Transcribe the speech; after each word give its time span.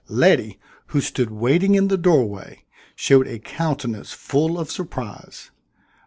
Letty, 0.09 0.57
who 0.87 0.99
stood 0.99 1.29
waiting 1.29 1.75
in 1.75 1.87
the 1.87 1.95
doorway, 1.95 2.65
showed 2.95 3.27
a 3.27 3.37
countenance 3.37 4.11
full 4.13 4.57
of 4.57 4.71
surprise. 4.71 5.51